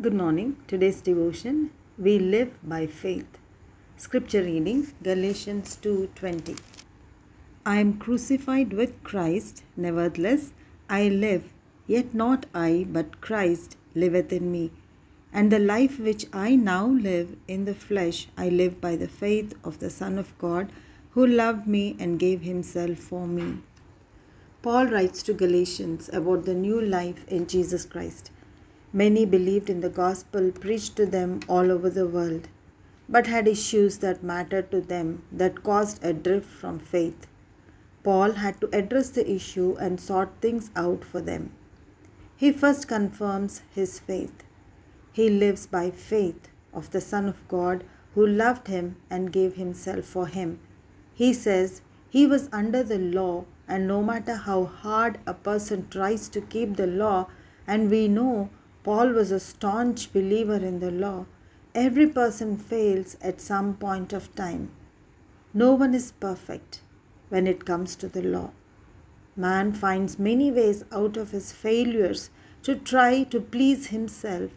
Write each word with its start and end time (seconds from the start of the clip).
Good 0.00 0.14
morning. 0.14 0.56
Today's 0.68 1.02
devotion 1.02 1.70
We 1.98 2.18
live 2.18 2.52
by 2.66 2.86
faith. 2.86 3.36
Scripture 3.98 4.42
reading 4.42 4.86
Galatians 5.02 5.76
2:20. 5.82 6.56
I 7.66 7.74
am 7.80 7.98
crucified 7.98 8.72
with 8.72 8.94
Christ, 9.04 9.62
nevertheless 9.76 10.54
I 10.88 11.10
live, 11.10 11.52
yet 11.86 12.14
not 12.14 12.46
I, 12.54 12.86
but 12.90 13.20
Christ 13.20 13.76
liveth 13.94 14.32
in 14.32 14.50
me. 14.50 14.70
And 15.30 15.52
the 15.52 15.58
life 15.58 16.00
which 16.00 16.26
I 16.32 16.56
now 16.56 16.86
live 16.86 17.36
in 17.46 17.66
the 17.66 17.74
flesh, 17.74 18.26
I 18.38 18.48
live 18.48 18.80
by 18.80 18.96
the 18.96 19.14
faith 19.22 19.54
of 19.62 19.78
the 19.78 19.90
Son 19.90 20.18
of 20.18 20.36
God, 20.38 20.72
who 21.10 21.26
loved 21.26 21.66
me 21.66 21.96
and 21.98 22.18
gave 22.18 22.40
himself 22.40 22.96
for 22.98 23.26
me. 23.26 23.58
Paul 24.62 24.86
writes 24.86 25.22
to 25.24 25.34
Galatians 25.34 26.08
about 26.10 26.46
the 26.46 26.54
new 26.54 26.80
life 26.80 27.28
in 27.28 27.46
Jesus 27.46 27.84
Christ. 27.84 28.30
Many 28.94 29.24
believed 29.24 29.70
in 29.70 29.80
the 29.80 29.88
gospel 29.88 30.50
preached 30.52 30.96
to 30.96 31.06
them 31.06 31.40
all 31.48 31.70
over 31.70 31.88
the 31.88 32.06
world, 32.06 32.48
but 33.08 33.26
had 33.26 33.48
issues 33.48 33.98
that 33.98 34.22
mattered 34.22 34.70
to 34.70 34.82
them 34.82 35.22
that 35.32 35.62
caused 35.62 36.04
a 36.04 36.12
drift 36.12 36.48
from 36.48 36.78
faith. 36.78 37.26
Paul 38.02 38.32
had 38.32 38.60
to 38.60 38.68
address 38.76 39.08
the 39.08 39.30
issue 39.30 39.76
and 39.80 39.98
sort 39.98 40.30
things 40.42 40.70
out 40.76 41.04
for 41.04 41.22
them. 41.22 41.52
He 42.36 42.52
first 42.52 42.86
confirms 42.86 43.62
his 43.74 43.98
faith. 43.98 44.44
He 45.12 45.30
lives 45.30 45.66
by 45.66 45.90
faith 45.90 46.48
of 46.74 46.90
the 46.90 47.00
Son 47.00 47.28
of 47.28 47.48
God 47.48 47.84
who 48.14 48.26
loved 48.26 48.68
him 48.68 48.96
and 49.08 49.32
gave 49.32 49.54
himself 49.54 50.04
for 50.04 50.26
him. 50.26 50.58
He 51.14 51.32
says 51.32 51.80
he 52.10 52.26
was 52.26 52.50
under 52.52 52.82
the 52.82 52.98
law, 52.98 53.44
and 53.66 53.86
no 53.86 54.02
matter 54.02 54.34
how 54.34 54.64
hard 54.64 55.18
a 55.26 55.32
person 55.32 55.88
tries 55.88 56.28
to 56.28 56.42
keep 56.42 56.76
the 56.76 56.86
law, 56.86 57.28
and 57.66 57.90
we 57.90 58.06
know 58.08 58.50
Paul 58.84 59.10
was 59.10 59.30
a 59.30 59.38
staunch 59.38 60.12
believer 60.12 60.56
in 60.56 60.80
the 60.80 60.90
law. 60.90 61.26
Every 61.74 62.08
person 62.08 62.56
fails 62.56 63.16
at 63.22 63.40
some 63.40 63.74
point 63.74 64.12
of 64.12 64.34
time. 64.34 64.70
No 65.54 65.72
one 65.74 65.94
is 65.94 66.12
perfect 66.12 66.80
when 67.28 67.46
it 67.46 67.64
comes 67.64 67.94
to 67.96 68.08
the 68.08 68.22
law. 68.22 68.50
Man 69.36 69.72
finds 69.72 70.18
many 70.18 70.50
ways 70.50 70.84
out 70.90 71.16
of 71.16 71.30
his 71.30 71.52
failures 71.52 72.30
to 72.64 72.74
try 72.74 73.22
to 73.24 73.40
please 73.40 73.86
himself 73.86 74.50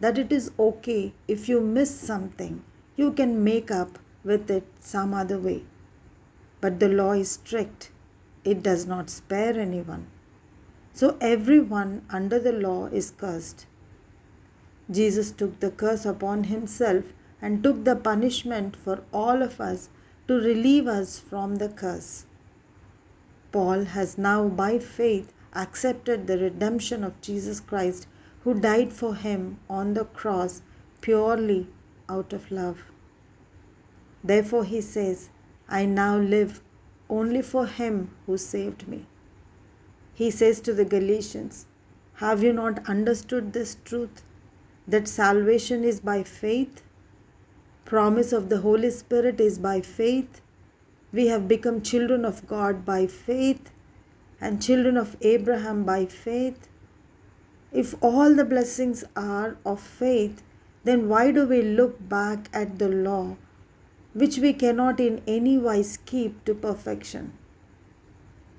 that 0.00 0.16
it 0.16 0.32
is 0.32 0.50
okay 0.58 1.12
if 1.28 1.48
you 1.48 1.60
miss 1.60 1.90
something, 1.94 2.62
you 2.96 3.12
can 3.12 3.44
make 3.44 3.70
up 3.70 3.98
with 4.24 4.50
it 4.50 4.64
some 4.80 5.12
other 5.12 5.38
way. 5.38 5.64
But 6.60 6.80
the 6.80 6.88
law 6.88 7.12
is 7.12 7.32
strict, 7.32 7.90
it 8.44 8.62
does 8.62 8.86
not 8.86 9.10
spare 9.10 9.58
anyone. 9.58 10.06
So 10.92 11.16
everyone 11.20 12.04
under 12.10 12.38
the 12.38 12.52
law 12.52 12.86
is 12.86 13.10
cursed. 13.10 13.66
Jesus 14.90 15.30
took 15.30 15.60
the 15.60 15.70
curse 15.70 16.04
upon 16.04 16.44
himself 16.44 17.04
and 17.40 17.62
took 17.62 17.84
the 17.84 17.96
punishment 17.96 18.76
for 18.76 19.02
all 19.12 19.42
of 19.42 19.60
us 19.60 19.88
to 20.28 20.34
relieve 20.34 20.86
us 20.86 21.18
from 21.18 21.56
the 21.56 21.68
curse. 21.68 22.26
Paul 23.52 23.84
has 23.84 24.16
now, 24.16 24.48
by 24.48 24.78
faith, 24.78 25.32
accepted 25.54 26.26
the 26.26 26.38
redemption 26.38 27.04
of 27.04 27.20
Jesus 27.20 27.60
Christ, 27.60 28.06
who 28.44 28.54
died 28.54 28.92
for 28.92 29.14
him 29.14 29.58
on 29.68 29.94
the 29.94 30.04
cross 30.06 30.62
purely 31.00 31.68
out 32.08 32.32
of 32.32 32.50
love. 32.50 32.78
Therefore, 34.24 34.64
he 34.64 34.80
says, 34.80 35.30
I 35.68 35.84
now 35.84 36.16
live 36.16 36.60
only 37.08 37.42
for 37.42 37.66
him 37.66 38.10
who 38.26 38.38
saved 38.38 38.88
me. 38.88 39.06
He 40.14 40.30
says 40.30 40.60
to 40.62 40.72
the 40.72 40.84
Galatians, 40.84 41.66
Have 42.14 42.42
you 42.42 42.52
not 42.52 42.88
understood 42.88 43.52
this 43.52 43.76
truth? 43.84 44.22
That 44.86 45.08
salvation 45.08 45.84
is 45.84 46.00
by 46.00 46.22
faith, 46.22 46.82
promise 47.84 48.32
of 48.32 48.48
the 48.48 48.58
Holy 48.58 48.90
Spirit 48.90 49.40
is 49.40 49.58
by 49.58 49.80
faith. 49.80 50.40
We 51.12 51.26
have 51.26 51.46
become 51.46 51.82
children 51.82 52.24
of 52.24 52.46
God 52.46 52.84
by 52.84 53.06
faith 53.06 53.70
and 54.40 54.62
children 54.62 54.96
of 54.96 55.16
Abraham 55.20 55.84
by 55.84 56.06
faith. 56.06 56.68
If 57.70 57.94
all 58.02 58.34
the 58.34 58.44
blessings 58.44 59.04
are 59.14 59.56
of 59.64 59.80
faith, 59.80 60.42
then 60.84 61.08
why 61.08 61.30
do 61.30 61.46
we 61.46 61.62
look 61.62 62.08
back 62.08 62.48
at 62.52 62.78
the 62.78 62.88
law, 62.88 63.36
which 64.14 64.38
we 64.38 64.52
cannot 64.52 65.00
in 65.00 65.22
any 65.26 65.56
wise 65.58 65.98
keep 66.04 66.44
to 66.44 66.54
perfection? 66.54 67.32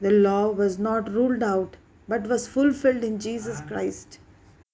The 0.00 0.10
law 0.10 0.50
was 0.50 0.78
not 0.78 1.10
ruled 1.10 1.42
out, 1.42 1.76
but 2.08 2.26
was 2.26 2.46
fulfilled 2.46 3.04
in 3.04 3.18
Jesus 3.18 3.60
Christ. 3.62 4.18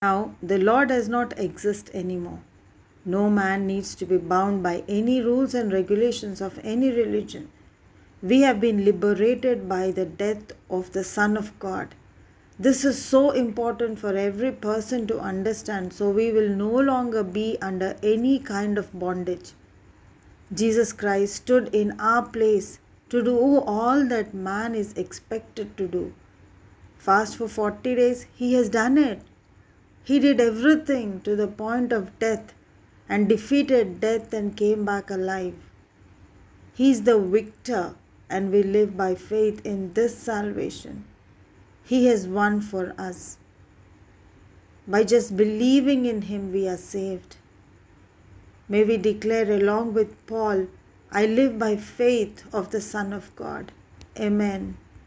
Now, 0.03 0.35
the 0.43 0.59
law 0.59 0.85
does 0.85 1.09
not 1.09 1.39
exist 1.39 1.91
anymore. 1.95 2.41
No 3.07 3.31
man 3.31 3.67
needs 3.67 3.95
to 3.95 4.05
be 4.05 4.19
bound 4.19 4.63
by 4.63 4.85
any 4.87 5.23
rules 5.23 5.55
and 5.55 5.73
regulations 5.73 6.43
of 6.43 6.59
any 6.63 6.91
religion. 6.91 7.49
We 8.23 8.43
have 8.43 8.61
been 8.61 8.85
liberated 8.85 9.71
by 9.71 9.93
the 9.93 10.05
death 10.05 10.53
of 10.69 10.93
the 10.93 11.03
Son 11.03 11.35
of 11.35 11.59
God. 11.59 11.95
This 12.59 12.85
is 12.85 13.03
so 13.03 13.31
important 13.31 13.99
for 13.99 14.15
every 14.15 14.53
person 14.53 15.07
to 15.07 15.19
understand, 15.19 15.95
so 15.95 16.11
we 16.11 16.31
will 16.31 16.51
no 16.51 16.71
longer 16.71 17.23
be 17.23 17.57
under 17.63 17.97
any 18.03 18.39
kind 18.39 18.77
of 18.77 18.99
bondage. 18.99 19.53
Jesus 20.53 20.93
Christ 20.93 21.37
stood 21.37 21.75
in 21.75 21.99
our 21.99 22.23
place 22.23 22.81
to 23.09 23.23
do 23.23 23.61
all 23.61 24.05
that 24.09 24.35
man 24.35 24.75
is 24.75 24.93
expected 24.93 25.75
to 25.79 25.89
do. 25.89 26.13
Fast 26.99 27.37
for 27.37 27.49
40 27.49 27.95
days, 27.95 28.27
he 28.35 28.53
has 28.53 28.69
done 28.69 28.99
it. 28.99 29.23
He 30.07 30.21
did 30.21 30.41
everything 30.41 31.21
to 31.23 31.35
the 31.35 31.49
point 31.49 31.93
of 31.93 32.17
death 32.21 32.55
and 33.09 33.29
defeated 33.29 34.01
death 34.01 34.33
and 34.33 34.57
came 34.57 34.85
back 34.85 35.11
alive. 35.11 35.57
He 36.75 36.93
is 36.93 37.03
the 37.03 37.19
victor, 37.19 37.97
and 38.31 38.53
we 38.53 38.63
live 38.63 38.97
by 38.97 39.17
faith 39.17 39.67
in 39.67 39.95
this 39.95 40.17
salvation. 40.17 41.05
He 41.83 42.07
has 42.07 42.29
won 42.29 42.61
for 42.61 42.95
us. 42.97 43.39
By 44.87 45.03
just 45.03 45.37
believing 45.37 46.07
in 46.07 46.23
Him, 46.23 46.53
we 46.53 46.69
are 46.69 46.77
saved. 46.77 47.39
May 48.69 48.85
we 48.85 48.99
declare 48.99 49.51
along 49.51 49.95
with 49.95 50.25
Paul, 50.29 50.69
I 51.11 51.27
live 51.27 51.59
by 51.59 51.75
faith 51.75 52.45
of 52.55 52.71
the 52.71 52.81
Son 52.81 53.13
of 53.13 53.35
God. 53.35 53.73
Amen. 54.21 54.77